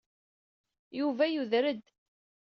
[0.99, 1.85] Yuba yuder-d.